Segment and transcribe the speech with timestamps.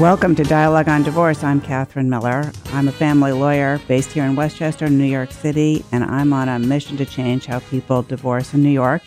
[0.00, 1.44] Welcome to Dialogue on Divorce.
[1.44, 2.50] I'm Catherine Miller.
[2.72, 6.58] I'm a family lawyer based here in Westchester, New York City, and I'm on a
[6.58, 9.02] mission to change how people divorce in New York.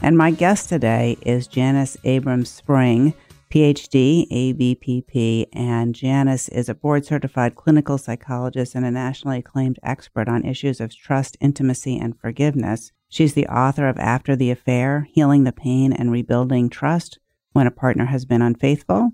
[0.00, 3.12] And my guest today is Janis Abrahms Spring,
[3.50, 10.30] PhD, ABPP, and Janis is a board certified clinical psychologist and a nationally acclaimed expert
[10.30, 12.90] on issues of trust, intimacy, and forgiveness.
[13.10, 17.18] She's the author of After the Affair Healing the Pain and Rebuilding Trust
[17.52, 19.10] When a Partner Has Been Unfaithful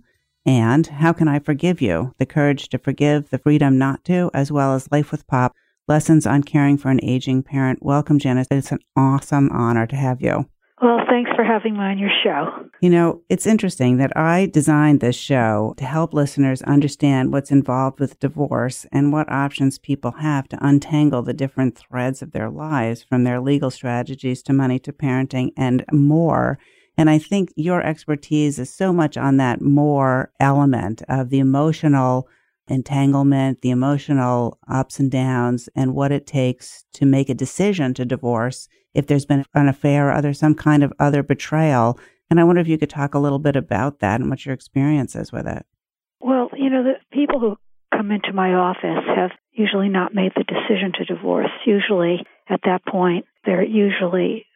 [0.46, 2.14] and How Can I Forgive You?
[2.18, 5.54] The Courage to Forgive, the Freedom Not to, as well as Life with Pop,
[5.88, 7.82] Lessons on Caring for an Aging Parent.
[7.82, 8.46] Welcome, Janis.
[8.51, 10.48] It's an awesome honor to have you.
[10.82, 12.68] Well, thanks for having me on your show.
[12.80, 18.01] You know, it's interesting that I designed this show to help listeners understand what's involved
[18.01, 23.02] with divorce and what options people have to untangle the different threads of their lives
[23.02, 26.58] from their legal strategies to money to parenting and more.
[26.96, 32.28] And I think your expertise is so much on that more element of the emotional
[32.68, 38.04] entanglement, the emotional ups and downs, and what it takes to make a decision to
[38.04, 41.98] divorce if there's been an affair or other, some kind of other betrayal.
[42.30, 44.54] And I wonder if you could talk a little bit about that and what your
[44.54, 45.66] experience is with it.
[46.20, 47.56] Well, you know, the people who
[47.95, 51.51] come into my office have usually not made the decision to divorce.
[51.66, 54.46] Usually, at that point, they're usually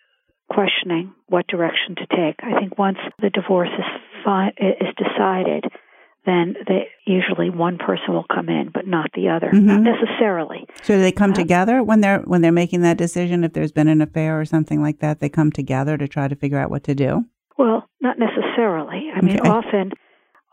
[0.48, 2.36] questioning what direction to take.
[2.42, 3.84] I think once the divorce is
[4.24, 5.64] fi- is decided,
[6.26, 9.66] then they, usually one person will come in, but not the other, mm-hmm.
[9.66, 10.66] not necessarily.
[10.82, 13.44] So they come uh, together when they're when they're making that decision?
[13.44, 16.36] If there's been an affair or something like that, they come together to try to
[16.36, 17.24] figure out what to do.
[17.56, 19.10] Well, not necessarily.
[19.14, 19.92] I mean, often,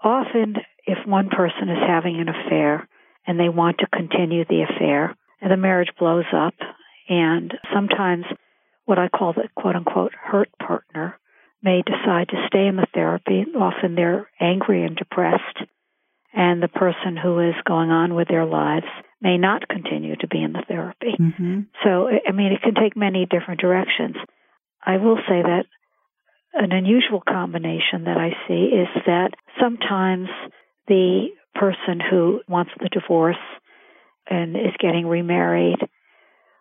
[0.04, 0.56] often
[0.86, 2.88] if one person is having an affair
[3.28, 6.54] and they want to continue the affair, and the marriage blows up,
[7.10, 8.26] and sometimes
[8.86, 11.20] what I call the quote unquote hurt partner
[11.62, 13.46] may decide to stay in the therapy.
[13.60, 15.58] Often they're angry and depressed,
[16.34, 18.86] and the person who is going on with their lives
[19.22, 21.16] may not continue to be in the therapy.
[21.20, 21.62] Mm-hmm.
[21.84, 24.16] So, I mean, it can take many different directions.
[24.86, 25.66] I will say that
[26.54, 30.30] an unusual combination that I see is that sometimes
[30.88, 33.42] the person who wants the divorce
[34.30, 35.80] and is getting remarried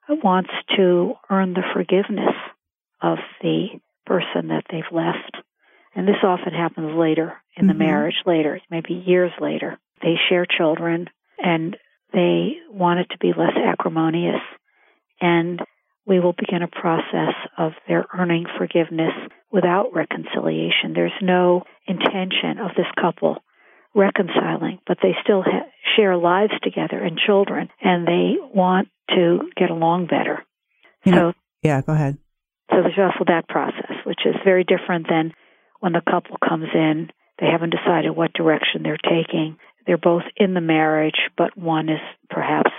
[0.09, 2.35] wants to earn the forgiveness
[3.03, 3.69] of the
[4.07, 5.37] person that they've left.
[5.95, 7.69] And this often happens later in mm-hmm.
[7.69, 9.79] the marriage, later, maybe years later.
[10.03, 11.77] They share children and
[12.13, 14.41] they want it to be less acrimonious.
[15.21, 15.61] And
[16.07, 19.13] we will begin a process of their earning forgiveness
[19.51, 20.93] without reconciliation.
[20.95, 23.43] There's no intention of this couple
[23.95, 29.71] reconciling, but they still ha- share lives together and children, and they want to get
[29.71, 30.45] along better.
[31.05, 31.33] You so, know,
[31.63, 32.19] yeah, go ahead.
[32.71, 35.33] So there's also that process, which is very different than
[35.81, 37.11] when the couple comes in.
[37.39, 39.59] They haven't decided what direction they're taking.
[39.87, 42.01] They're both in the marriage, but one is
[42.31, 42.71] perhaps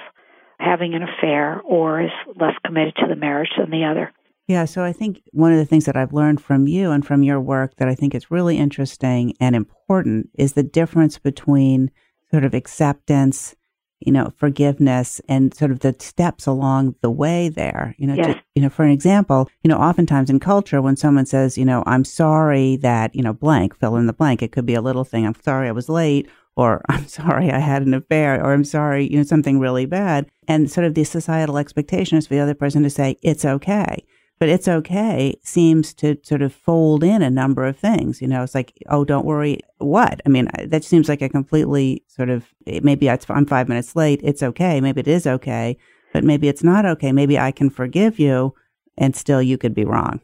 [0.57, 4.11] having an affair or is less committed to the marriage than the other.
[4.47, 7.23] Yeah, so I think one of the things that I've learned from you and from
[7.23, 11.89] your work that I think is really interesting and important is the difference between
[12.29, 13.55] sort of acceptance,
[13.99, 17.95] you know, forgiveness and sort of the steps along the way there.
[17.97, 18.35] You know, yes.
[18.35, 21.65] to, you know, for an example, you know, oftentimes in culture when someone says, you
[21.65, 24.81] know, I'm sorry that, you know, blank, fill in the blank, it could be a
[24.81, 28.53] little thing, I'm sorry I was late or I'm sorry I had an affair, or
[28.53, 30.29] I'm sorry, you know, something really bad.
[30.47, 34.05] And sort of the societal expectation is for the other person to say, it's okay
[34.39, 38.21] but it's okay seems to sort of fold in a number of things.
[38.21, 39.59] You know, it's like, oh, don't worry.
[39.77, 40.21] What?
[40.25, 44.19] I mean, that seems like a completely sort of maybe I'm five minutes late.
[44.23, 44.81] It's okay.
[44.81, 45.77] Maybe it is okay,
[46.13, 47.11] but maybe it's not okay.
[47.11, 48.53] Maybe I can forgive you,
[48.97, 50.19] and still you could be wrong.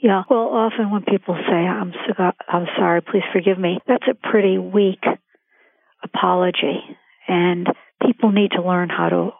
[0.00, 0.22] Yeah.
[0.30, 4.56] Well, often when people say I'm so, I'm sorry, please forgive me, that's a pretty
[4.58, 5.02] weak
[6.04, 6.78] apology,
[7.26, 7.66] and
[8.06, 9.30] people need to learn how to,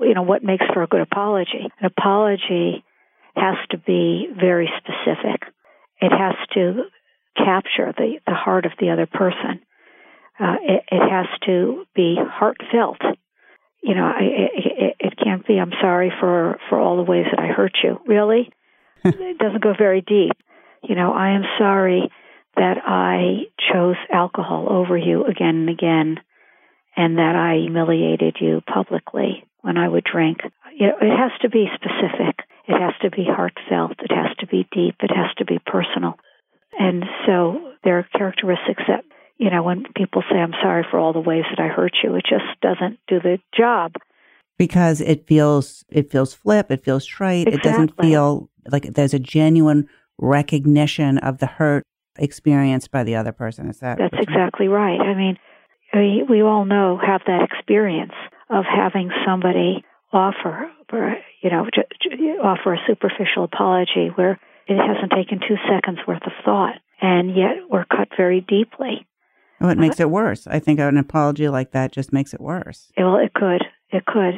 [0.00, 1.68] you know, what makes for a good apology.
[1.78, 2.84] An apology
[3.36, 5.42] has to be very specific.
[6.00, 6.84] It has to
[7.36, 9.60] capture the, the heart of the other person.
[10.38, 13.00] Uh, it, it, has to be heartfelt.
[13.82, 17.40] You know, it, it, it, can't be, I'm sorry for, for all the ways that
[17.42, 18.00] I hurt you.
[18.06, 18.50] Really?
[19.04, 20.32] it doesn't go very deep.
[20.82, 22.10] You know, I am sorry
[22.56, 26.20] that I chose alcohol over you again and again.
[26.96, 30.38] and that I humiliated you publicly when I would drink.
[30.76, 32.40] You know, it has to be specific.
[32.70, 33.98] It has to be heartfelt.
[33.98, 34.96] It has to be deep.
[35.00, 36.14] It has to be personal.
[36.78, 39.04] And so there are characteristics that,
[39.38, 42.14] you know, when people say, I'm sorry for all the ways that I hurt you,
[42.14, 43.94] it just doesn't do the job.
[44.56, 47.58] Because it feels it feels flip, it feels trite, exactly.
[47.58, 49.88] it doesn't feel like there's a genuine
[50.18, 51.82] recognition of the hurt
[52.18, 53.68] experienced by the other person.
[53.68, 55.00] Is that That's exactly right.
[55.00, 55.38] I mean,
[55.94, 58.12] we, we all know have that experience
[58.50, 60.70] of having somebody offer,
[61.40, 61.66] you know,
[62.42, 67.68] offer a superficial apology where it hasn't taken two seconds worth of thought, and yet
[67.68, 69.06] we're cut very deeply.
[69.60, 70.46] Oh, it makes it worse.
[70.46, 72.90] I think an apology like that just makes it worse.
[72.96, 73.62] Well, it could.
[73.90, 74.34] It could.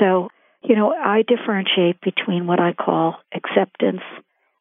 [0.00, 0.28] So,
[0.62, 4.02] you know, I differentiate between what I call acceptance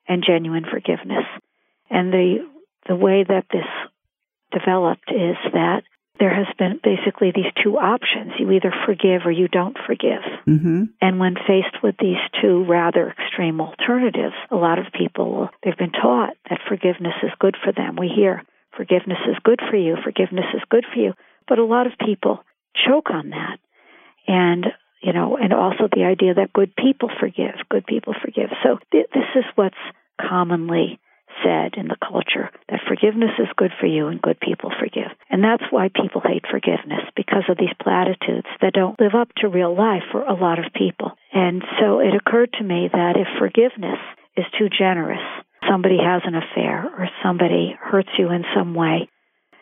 [0.07, 1.25] and genuine forgiveness.
[1.89, 2.47] And the
[2.87, 3.65] the way that this
[4.51, 5.81] developed is that
[6.19, 8.33] there has been basically these two options.
[8.39, 10.23] You either forgive or you don't forgive.
[10.47, 10.83] Mm-hmm.
[11.01, 15.91] And when faced with these two rather extreme alternatives, a lot of people, they've been
[15.91, 17.95] taught that forgiveness is good for them.
[17.95, 18.43] We hear
[18.75, 21.13] forgiveness is good for you, forgiveness is good for you.
[21.47, 22.43] But a lot of people
[22.85, 23.57] choke on that.
[24.27, 24.65] And,
[25.01, 28.49] you know, and also the idea that good people forgive, good people forgive.
[28.63, 29.75] So th- this is what's
[30.19, 30.99] commonly
[31.43, 35.11] said in the culture that forgiveness is good for you and good people forgive.
[35.29, 39.47] And that's why people hate forgiveness because of these platitudes that don't live up to
[39.47, 41.11] real life for a lot of people.
[41.33, 43.99] And so it occurred to me that if forgiveness
[44.35, 45.23] is too generous,
[45.69, 49.09] somebody has an affair or somebody hurts you in some way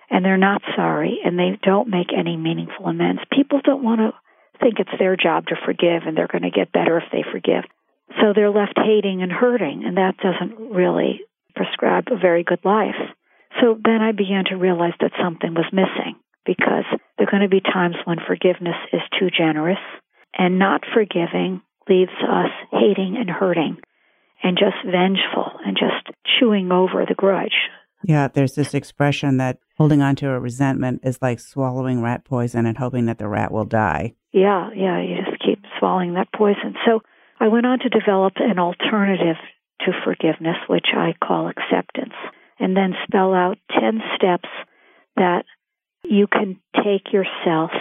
[0.10, 4.13] and they're not sorry and they don't make any meaningful amends, people don't want to
[4.60, 7.63] think it's their job to forgive and they're going to get better if they forgive.
[8.22, 11.22] So they're left hating and hurting, and that doesn't really
[11.56, 13.00] prescribe a very good life.
[13.62, 16.16] So then I began to realize that something was missing
[16.46, 16.86] because
[17.18, 19.80] there are going to be times when forgiveness is too generous
[20.38, 23.78] and not forgiving leaves us hating and hurting
[24.44, 27.69] and just vengeful and just chewing over the grudge.
[28.04, 32.66] Yeah, there's this expression that holding on to a resentment is like swallowing rat poison
[32.66, 34.13] and hoping that the rat will die.
[34.31, 36.75] Yeah, yeah, you just keep swallowing that poison.
[36.86, 37.01] So
[37.40, 39.38] I went on to develop an alternative
[39.81, 42.13] to forgiveness, which I call acceptance,
[42.60, 44.50] and then spell out 10 steps
[45.16, 45.45] that
[46.04, 47.72] you can take yourself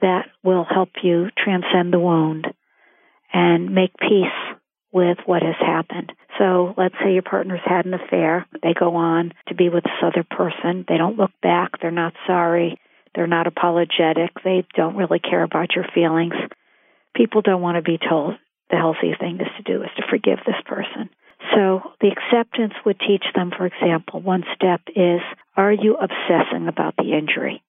[0.00, 2.46] that will help you transcend the wound
[3.32, 4.58] and make peace
[4.92, 6.12] with what has happened.
[6.38, 8.46] So let's say your partner's had an affair.
[8.62, 10.84] They go on to be with this other person.
[10.86, 11.70] They don't look back.
[11.80, 12.78] They're not sorry.
[13.14, 14.30] They're not apologetic.
[14.44, 16.34] They don't really care about your feelings.
[17.14, 18.34] People don't want to be told
[18.70, 21.10] the healthy thing is to do is to forgive this person.
[21.54, 25.20] So the acceptance would teach them, for example, one step is
[25.56, 27.62] are you obsessing about the injury?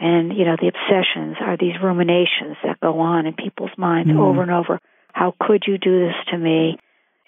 [0.00, 4.20] And, you know, the obsessions are these ruminations that go on in people's minds mm-hmm.
[4.20, 4.80] over and over.
[5.12, 6.78] How could you do this to me?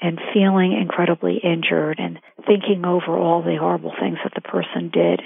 [0.01, 5.21] And feeling incredibly injured and thinking over all the horrible things that the person did.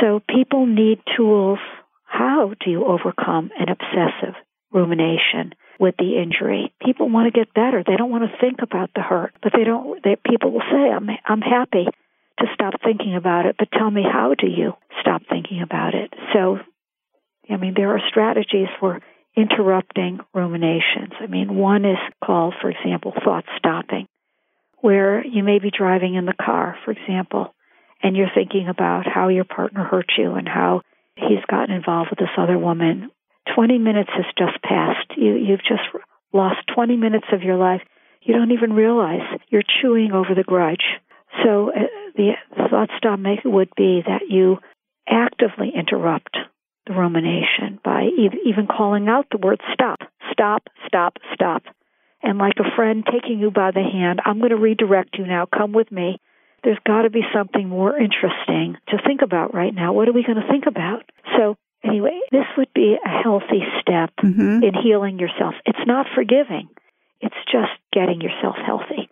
[0.00, 1.58] So people need tools.
[2.04, 4.34] How do you overcome an obsessive
[4.72, 5.54] rumination?
[5.80, 6.72] With the injury.
[6.84, 7.82] People want to get better.
[7.84, 10.00] They don't want to think about the hurt, but they don't.
[10.04, 11.86] They, people will say, "I'm I'm happy
[12.38, 16.12] to stop thinking about it," but tell me how do you stop thinking about it?
[16.34, 16.58] So,
[17.48, 19.00] I mean, there are strategies for
[19.34, 21.14] interrupting ruminations.
[21.18, 24.06] I mean, one is called, for example, thought stopping,
[24.80, 27.54] where you may be driving in the car, for example,
[28.02, 30.82] and you're thinking about how your partner hurt you and how
[31.16, 33.10] he's gotten involved with this other woman
[33.54, 35.12] 20 minutes has just passed.
[35.16, 35.82] You, you've just
[36.32, 37.82] lost 20 minutes of your life.
[38.22, 40.84] You don't even realize you're chewing over the grudge.
[41.42, 42.32] So uh, the,
[42.70, 44.58] thought stop would be that you
[45.08, 46.36] actively interrupt
[46.86, 50.00] the rumination by e- even calling out the word stop,
[50.32, 51.62] stop, stop, stop.
[52.22, 55.46] And like a friend taking you by the hand, I'm going to redirect you now.
[55.46, 56.20] Come with me.
[56.62, 59.94] There's got to be something more interesting to think about right now.
[59.94, 61.04] What are we going to think about?
[61.36, 64.62] So Anyway, this would be a healthy step mm-hmm.
[64.62, 65.54] in healing yourself.
[65.64, 66.68] It's not forgiving,
[67.20, 69.08] it's just getting yourself healthy.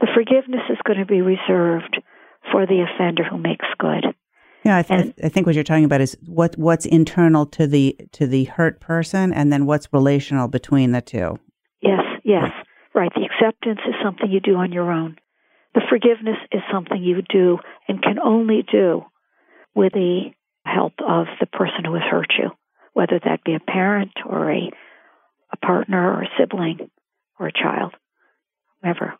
[0.00, 2.00] The forgiveness is going to be reserved
[2.50, 4.06] for the offender who makes good.
[4.64, 7.66] Yeah, I, th- and, I think what you're talking about is what what's internal to
[7.66, 11.38] the to the hurt person, and then what's relational between the two.
[11.80, 12.50] Yes, yes,
[12.94, 13.10] right.
[13.14, 15.16] The acceptance is something you do on your own.
[15.74, 17.58] The forgiveness is something you do
[17.88, 19.04] and can only do
[19.74, 20.30] with the
[20.64, 22.50] help of the person who has hurt you,
[22.92, 24.70] whether that be a parent or a,
[25.52, 26.90] a partner or a sibling
[27.38, 27.94] or a child,
[28.82, 29.14] whoever.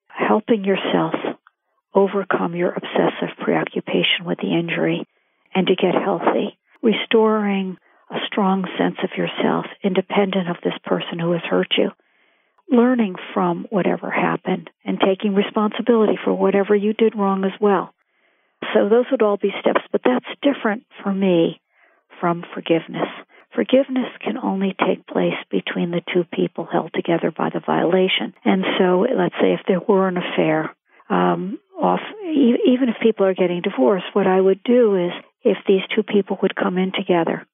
[0.08, 1.14] helping yourself
[1.94, 5.06] overcome your obsessive preoccupation with the injury
[5.54, 7.76] and to get healthy, restoring
[8.10, 11.90] a strong sense of yourself independent of this person who has hurt you,
[12.70, 17.94] learning from whatever happened and taking responsibility for whatever you did wrong as well.
[18.72, 21.60] So those would all be steps, but that's different for me
[22.20, 23.08] from forgiveness.
[23.54, 28.34] Forgiveness can only take place between the two people held together by the violation.
[28.44, 30.74] And so, let's say if there were an affair,
[31.08, 35.58] um, off, e- even if people are getting divorced, what I would do is if
[35.68, 37.46] these two people would come in together,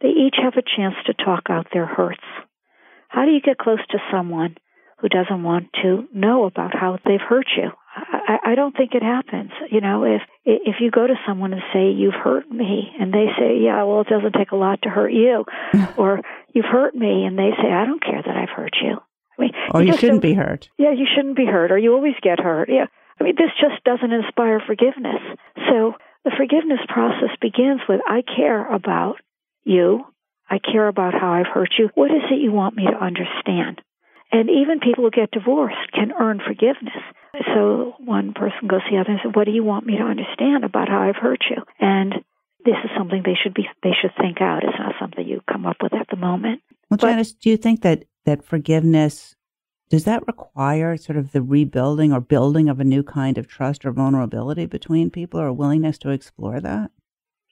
[0.00, 2.24] they each have a chance to talk out their hurts.
[3.08, 4.56] How do you get close to someone
[4.98, 7.70] who doesn't want to know about how they've hurt you?
[7.94, 9.50] I, I don't think it happens.
[9.70, 13.26] You know, if if you go to someone and say you've hurt me, and they
[13.38, 15.44] say, yeah, well, it doesn't take a lot to hurt you,
[15.96, 16.20] or
[16.52, 18.98] you've hurt me, and they say, I don't care that I've hurt you.
[19.38, 20.68] I mean, or you, you shouldn't be hurt.
[20.78, 22.68] Yeah, you shouldn't be hurt, or you always get hurt.
[22.68, 22.86] Yeah,
[23.20, 25.22] I mean, this just doesn't inspire forgiveness.
[25.70, 29.16] So the forgiveness process begins with I care about
[29.64, 30.04] you.
[30.48, 31.90] I care about how I've hurt you.
[31.94, 33.80] What is it you want me to understand?
[34.32, 37.03] And even people who get divorced can earn forgiveness.
[37.54, 40.02] So one person goes to the other and says, "What do you want me to
[40.02, 42.12] understand about how I've hurt you?" And
[42.64, 44.64] this is something they should be they should think out.
[44.64, 46.62] It's not something you come up with at the moment.
[46.90, 49.36] Well, but, Janis, do you think that that forgiveness
[49.90, 53.84] does that require sort of the rebuilding or building of a new kind of trust
[53.84, 56.90] or vulnerability between people or a willingness to explore that?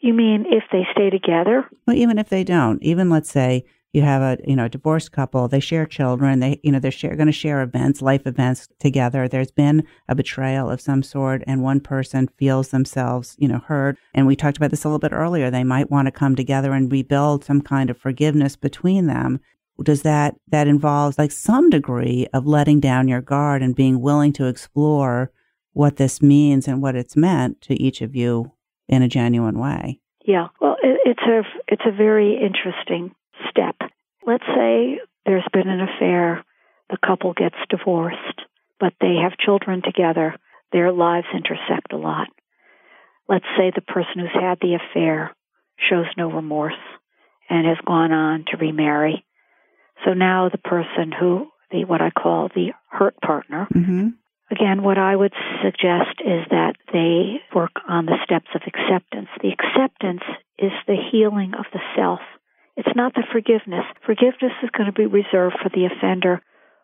[0.00, 1.68] You mean if they stay together?
[1.86, 5.48] Well, even if they don't, even let's say you have a you know divorced couple
[5.48, 9.28] they share children they you know they're share, going to share events life events together.
[9.28, 13.98] There's been a betrayal of some sort and one person feels themselves you know hurt.
[14.14, 15.50] And we talked about this a little bit earlier.
[15.50, 19.40] They might want to come together and rebuild some kind of forgiveness between them.
[19.82, 24.32] Does that that involves like some degree of letting down your guard and being willing
[24.34, 25.30] to explore
[25.74, 28.52] what this means and what it's meant to each of you
[28.88, 30.00] in a genuine way?
[30.24, 30.48] Yeah.
[30.60, 33.14] Well it's a it's a very interesting
[33.50, 33.76] step.
[34.26, 36.44] Let's say there's been an affair,
[36.90, 38.40] the couple gets divorced,
[38.78, 40.34] but they have children together.
[40.72, 42.28] Their lives intersect a lot.
[43.28, 45.34] Let's say the person who's had the affair
[45.88, 46.74] shows no remorse
[47.48, 49.24] and has gone on to remarry.
[50.04, 54.08] So now the person who, the what I call the hurt partner, mm-hmm.
[54.50, 55.32] again, what I would
[55.62, 59.28] suggest is that they work on the steps of acceptance.
[59.40, 60.22] The acceptance
[60.58, 62.20] is the healing of the self
[62.76, 63.84] it's not the forgiveness.
[64.06, 66.40] Forgiveness is going to be reserved for the offender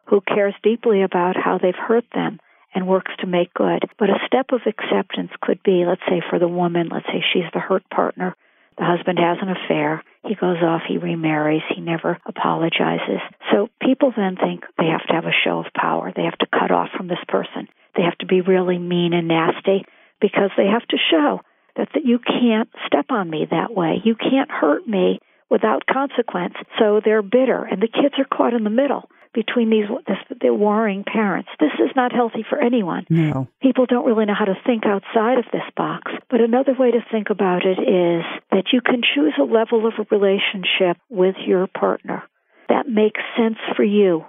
[0.07, 2.41] who cares deeply about how they've hurt them
[2.75, 3.85] and works to make good.
[3.99, 7.51] But a step of acceptance could be, let's say, for the woman, let's say she's
[7.53, 8.35] the hurt partner.
[8.79, 10.05] The husband has an affair.
[10.25, 13.21] He goes off, he remarries, he never apologizes.
[13.51, 16.13] So people then think they have to have a show of power.
[16.15, 17.69] They have to cut off from this person.
[17.97, 19.85] They have to be really mean and nasty
[20.21, 21.41] because they have to show
[21.77, 24.01] that, that you can't step on me that way.
[24.05, 26.55] You can't hurt me without consequence.
[26.79, 30.53] So they're bitter, and the kids are caught in the middle between these this, the
[30.53, 31.51] warring parents.
[31.61, 33.07] This is not healthy for anyone.
[33.09, 33.49] No.
[33.63, 36.13] People don't really know how to think outside of this box.
[36.31, 39.95] But another way to think about it is that you can choose a level of
[39.99, 42.23] a relationship with your partner
[42.69, 44.25] that makes sense for you.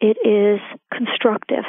[0.00, 0.60] It is
[0.92, 1.64] constructive.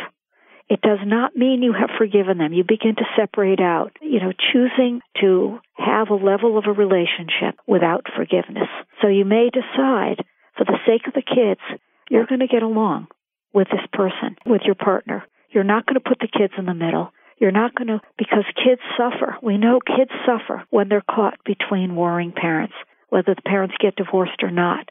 [0.69, 2.51] It does not mean you have forgiven them.
[2.51, 7.55] You begin to separate out, you know, choosing to have a level of a relationship
[7.65, 8.69] without forgiveness.
[9.01, 10.23] So you may decide,
[10.57, 11.61] for the sake of the kids,
[12.09, 13.07] you're going to get along
[13.53, 15.23] with this person, with your partner.
[15.49, 17.11] You're not going to put the kids in the middle.
[17.39, 19.37] You're not going to, because kids suffer.
[19.41, 22.73] We know kids suffer when they're caught between warring parents,
[23.09, 24.89] whether the parents get divorced or not.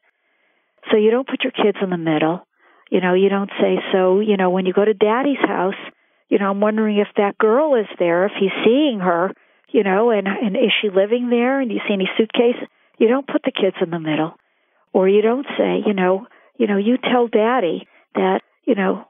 [0.90, 2.46] So you don't put your kids in the middle.
[2.90, 5.74] You know, you don't say, so, you know, when you go to daddy's house,
[6.28, 9.32] you know, I'm wondering if that girl is there, if he's seeing her,
[9.70, 11.60] you know, and, and is she living there?
[11.60, 12.56] And do you see any suitcase?
[12.98, 14.34] You don't put the kids in the middle.
[14.92, 19.06] Or you don't say, you know, you know, you tell daddy that, you know,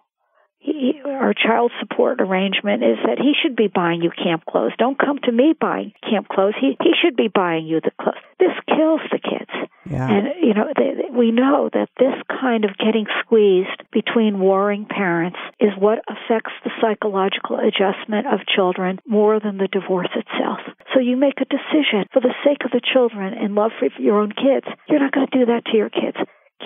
[0.59, 4.73] he, our child support arrangement is that he should be buying you camp clothes.
[4.79, 6.55] Don't come to me buying camp clothes.
[6.61, 8.19] He he should be buying you the clothes.
[8.41, 9.51] This kills the kids.
[9.89, 10.09] Yeah.
[10.09, 15.39] And you know they, we know that this kind of getting squeezed between warring parents
[15.61, 20.59] is what affects the psychological adjustment of children more than the divorce itself.
[20.93, 24.19] So you make a decision for the sake of the children and love for your
[24.19, 24.67] own kids.
[24.89, 26.17] You're not going to do that to your kids.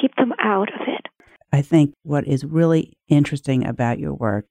[0.01, 1.10] Keep them out of it.
[1.53, 4.47] I think what is really interesting about your work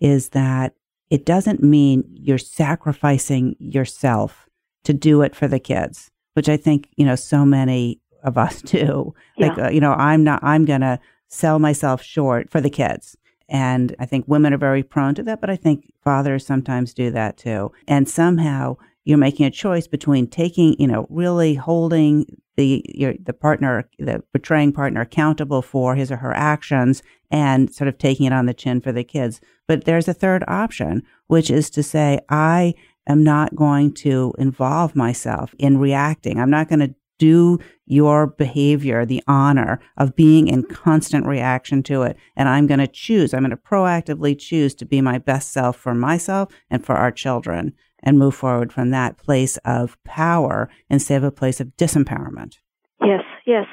[0.00, 0.74] is that
[1.10, 4.48] it doesn't mean you're sacrificing yourself
[4.84, 8.62] to do it for the kids, which I think, you know, so many of us
[8.62, 9.14] do.
[9.36, 9.48] Yeah.
[9.48, 13.16] Like, uh, you know, I'm not, I'm going to sell myself short for the kids.
[13.48, 17.10] And I think women are very prone to that, but I think fathers sometimes do
[17.10, 17.72] that too.
[17.86, 23.32] And somehow you're making a choice between taking, you know, really holding the your, the
[23.32, 28.32] partner, the betraying partner accountable for his or her actions and sort of taking it
[28.32, 29.40] on the chin for the kids.
[29.66, 32.74] But there's a third option, which is to say, I
[33.08, 36.38] am not going to involve myself in reacting.
[36.38, 42.02] I'm not going to do your behavior the honor of being in constant reaction to
[42.02, 42.16] it.
[42.36, 45.76] And I'm going to choose, I'm going to proactively choose to be my best self
[45.76, 51.16] for myself and for our children and move forward from that place of power instead
[51.16, 52.58] of a place of disempowerment.
[53.00, 53.66] Yes, yes.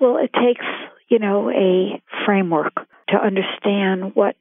[0.00, 0.64] Well, it takes,
[1.08, 2.74] you know, a framework
[3.10, 4.34] to understand what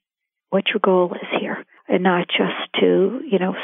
[0.50, 3.56] what your goal is here and not just to, you know,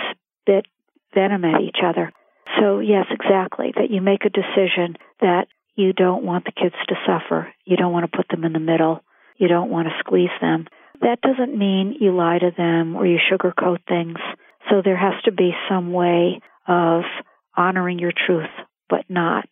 [0.42, 0.66] spit
[1.14, 2.12] venom at each other.
[2.60, 6.96] So, yes, exactly, that you make a decision that you don't want the kids to
[7.06, 7.54] suffer.
[7.64, 9.02] You don't want to put them in the middle.
[9.38, 10.66] You don't want to squeeze them.
[11.02, 14.18] That doesn't mean you lie to them or you sugarcoat things.
[14.70, 17.02] So there has to be some way of
[17.58, 18.50] honoring your truth,
[18.90, 19.46] but not,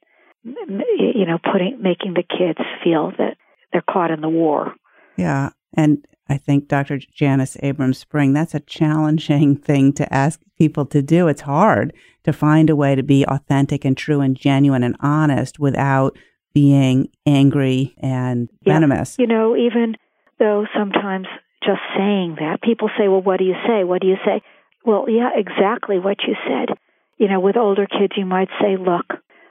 [0.43, 3.38] you know, putting making the kids feel that
[3.71, 4.73] they're caught in the war.
[5.17, 6.99] Yeah, and I think Dr.
[6.99, 11.27] Janis Abrahms Spring, that's a challenging thing to ask people to do.
[11.27, 15.60] It's hard to find a way to be authentic and true and genuine and honest
[15.60, 16.17] without
[16.53, 18.73] being angry and yeah.
[18.73, 19.15] venomous.
[19.19, 19.95] You know, even
[20.39, 21.27] though sometimes
[21.63, 23.84] just saying that, people say, well, what do you say?
[23.84, 24.41] What do you say?
[24.88, 26.78] Well, yeah, exactly what you said.
[27.17, 29.06] You know, with older kids, you might say, look,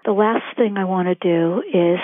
[0.07, 1.99] the last thing I want to do is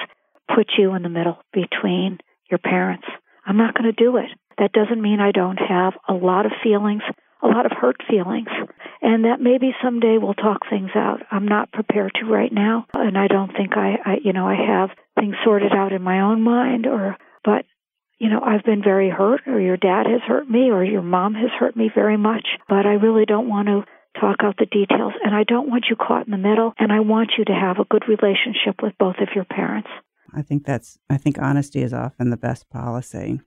[0.55, 2.18] put you in the middle between
[2.51, 3.07] your parents.
[3.47, 4.27] I'm not going to do it.
[4.59, 7.01] That doesn't mean I don't have a lot of feelings,
[7.42, 8.49] a lot of hurt feelings,
[9.01, 11.23] and that maybe someday we'll talk things out.
[11.31, 14.57] I'm not prepared to right now, and I don't think I, I you know, I
[14.57, 17.64] have things sorted out in my own mind or but
[18.23, 21.35] you know, I've been very hurt, or your dad has hurt me, or your mom
[21.35, 23.83] has hurt me very much, but I really don't want to
[24.21, 27.01] talk out the details, and I don't want you caught in the middle, and I
[27.01, 29.89] want you to have a good relationship with both of your parents.
[30.33, 33.41] I think that's, I think honesty is often the best policy.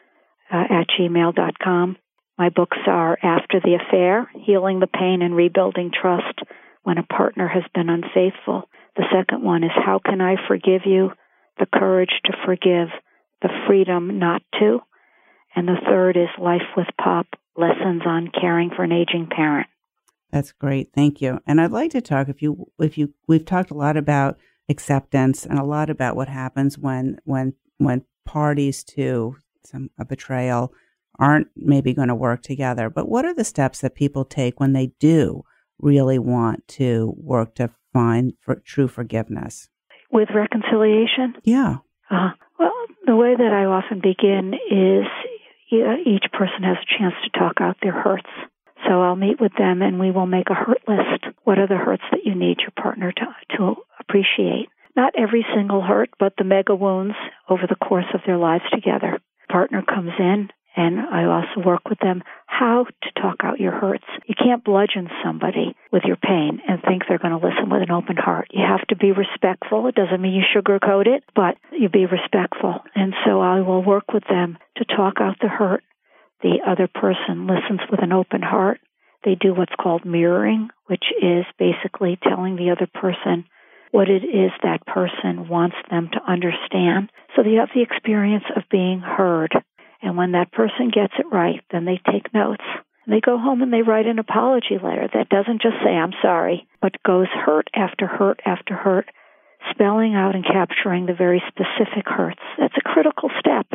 [0.49, 1.97] uh, at gmail.com.
[2.37, 6.39] My books are After the Affair, Healing the Pain and Rebuilding Trust
[6.83, 8.69] When a Partner Has Been Unfaithful.
[8.95, 11.11] The second one is How Can I Forgive You?
[11.57, 12.89] The Courage to Forgive,
[13.41, 14.79] the Freedom Not to.
[15.55, 19.67] And the third is Life with Pop Lessons on Caring for an Aging Parent.
[20.31, 20.91] That's great.
[20.93, 21.39] Thank you.
[21.47, 24.37] And I'd like to talk if you if you we've talked a lot about
[24.69, 30.73] acceptance and a lot about what happens when when when parties to some a betrayal
[31.19, 32.89] aren't maybe going to work together.
[32.89, 35.43] But what are the steps that people take when they do
[35.79, 39.69] really want to work to find for true forgiveness?
[40.11, 41.35] With reconciliation?
[41.43, 41.77] Yeah.
[42.09, 42.73] Uh, well,
[43.05, 45.05] the way that I often begin is
[46.07, 48.29] each person has a chance to talk out their hurts.
[48.87, 51.25] So I'll meet with them and we will make a hurt list.
[51.43, 54.69] What are the hurts that you need your partner to, to appreciate?
[54.95, 57.15] Not every single hurt, but the mega wounds
[57.49, 59.19] over the course of their lives together.
[59.49, 64.05] Partner comes in and I also work with them how to talk out your hurts.
[64.27, 67.91] You can't bludgeon somebody with your pain and think they're going to listen with an
[67.91, 68.49] open heart.
[68.51, 69.87] You have to be respectful.
[69.87, 72.75] It doesn't mean you sugarcoat it, but you be respectful.
[72.93, 75.83] And so I will work with them to talk out the hurt.
[76.43, 78.79] The other person listens with an open heart.
[79.25, 83.45] They do what's called mirroring, which is basically telling the other person
[83.89, 87.09] what it is that person wants them to understand.
[87.35, 89.53] So they have the experience of being heard
[90.01, 92.63] and when that person gets it right, then they take notes.
[93.07, 96.67] They go home and they write an apology letter that doesn't just say, I'm sorry,
[96.81, 99.09] but goes hurt after hurt after hurt,
[99.71, 102.41] spelling out and capturing the very specific hurts.
[102.59, 103.67] That's a critical step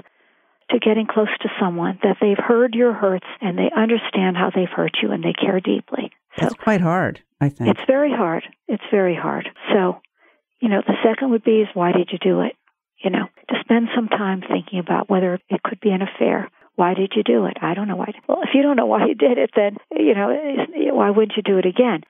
[0.70, 4.68] to getting close to someone that they've heard your hurts and they understand how they've
[4.68, 6.10] hurt you and they care deeply.
[6.38, 7.70] So it's quite hard, I think.
[7.70, 8.44] It's very hard.
[8.68, 9.48] It's very hard.
[9.72, 10.00] So,
[10.60, 12.52] you know, the second would be is why did you do it?
[12.98, 16.50] You know, to spend some time thinking about whether it could be an affair.
[16.74, 17.58] Why did you do it?
[17.60, 18.12] I don't know why.
[18.28, 20.30] Well, if you don't know why you did it, then, you know,
[20.94, 22.02] why wouldn't you do it again?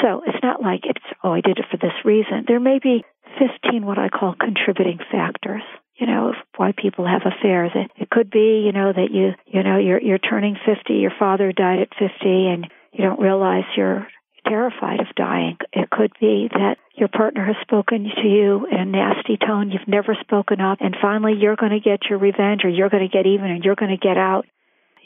[0.00, 2.44] So it's not like it's, oh, I did it for this reason.
[2.46, 3.04] There may be
[3.38, 5.62] 15 what I call contributing factors,
[5.96, 7.72] you know, why people have affairs.
[7.74, 11.12] It, it could be, you know, that you, you know, you're, you're turning 50, your
[11.18, 14.06] father died at 50 and you don't realize you're
[14.46, 15.56] terrified of dying.
[15.72, 19.88] It could be that your partner has spoken to you in a nasty tone, you've
[19.88, 23.12] never spoken up, and finally you're going to get your revenge or you're going to
[23.12, 24.46] get even and you're going to get out.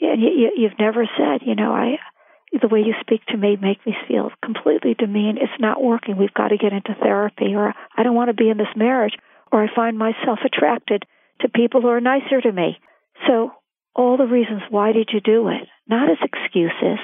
[0.01, 1.97] And you, you've never said, you know, I,
[2.51, 5.37] the way you speak to me make me feel completely demeaned.
[5.37, 6.17] It's not working.
[6.17, 9.13] We've got to get into therapy, or I don't want to be in this marriage,
[9.51, 11.03] or I find myself attracted
[11.41, 12.77] to people who are nicer to me.
[13.27, 13.51] So,
[13.95, 15.67] all the reasons why did you do it?
[15.87, 16.99] Not as excuses,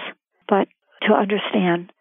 [0.47, 0.67] but
[1.07, 1.91] to understand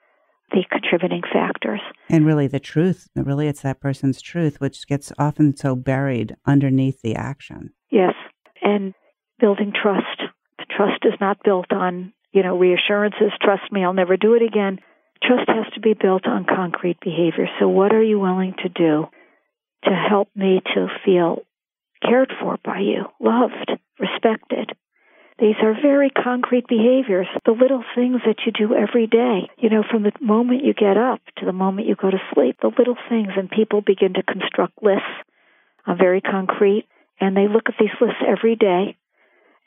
[0.53, 1.81] the contributing factors.
[2.09, 7.03] And really, the truth, really, it's that person's truth, which gets often so buried underneath
[7.03, 7.71] the action.
[7.91, 8.15] Yes.
[8.62, 8.95] And
[9.41, 10.23] building trust.
[10.71, 13.33] Trust is not built on, you know, reassurances.
[13.43, 14.79] Trust me, I'll never do it again.
[15.23, 17.49] Trust has to be built on concrete behavior.
[17.61, 19.07] So, what are you willing to do
[19.85, 21.43] to help me to feel
[22.03, 24.73] cared for by you, loved, respected?
[25.43, 29.51] These are very concrete behaviors, the little things that you do every day.
[29.59, 32.59] You know, from the moment you get up to the moment you go to sleep,
[32.63, 35.03] the little things, and people begin to construct lists,
[35.85, 36.87] uh, very concrete,
[37.21, 38.97] and they look at these lists every day.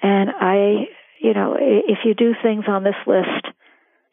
[0.02, 0.88] And I,
[1.20, 3.44] you know, if you do things on this list,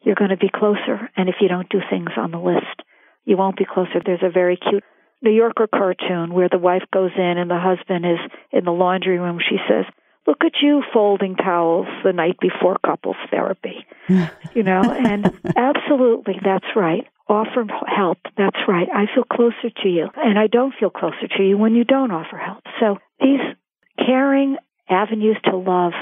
[0.01, 1.09] you're going to be closer.
[1.15, 2.75] And if you don't do things on the list,
[3.23, 4.01] you won't be closer.
[4.05, 4.83] There's a very cute
[5.21, 8.19] New Yorker cartoon where the wife goes in and the husband is
[8.51, 9.39] in the laundry room.
[9.39, 9.85] She says,
[10.27, 13.85] look at you folding towels the night before couples therapy.
[14.53, 17.07] you know, and absolutely, that's right.
[17.27, 18.19] Offer help.
[18.37, 18.87] That's right.
[18.93, 20.09] I feel closer to you.
[20.15, 22.63] And I don't feel closer to you when you don't offer help.
[22.79, 23.39] So these
[23.97, 24.57] caring
[24.89, 25.93] avenues to love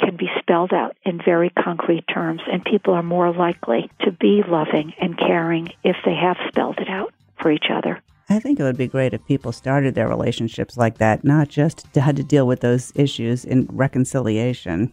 [0.00, 4.42] can be spelled out in very concrete terms, and people are more likely to be
[4.46, 8.00] loving and caring if they have spelled it out for each other.
[8.30, 11.86] I think it would be great if people started their relationships like that, not just
[11.94, 14.92] had to deal with those issues in reconciliation.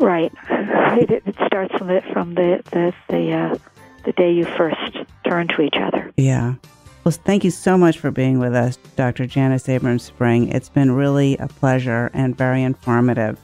[0.00, 0.32] Right.
[0.96, 3.56] It, it starts from the from the the the, uh,
[4.04, 4.96] the day you first
[5.26, 6.12] turn to each other.
[6.16, 6.54] Yeah.
[7.02, 9.26] Well, thank you so much for being with us, Dr.
[9.26, 10.48] Janis Abrahms Spring.
[10.50, 13.40] It's been really a pleasure and very informative.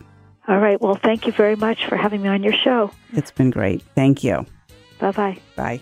[0.46, 0.80] All right.
[0.80, 2.90] Well, thank you very much for having me on your show.
[3.12, 3.82] It's been great.
[3.94, 4.46] Thank you.
[4.98, 5.38] Bye-bye.
[5.56, 5.80] Bye.